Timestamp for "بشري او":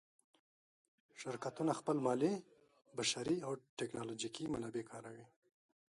2.97-3.51